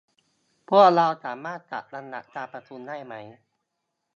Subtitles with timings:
[0.67, 3.13] พวกเราสามารถจัดลำดับการประชุมได้ไหม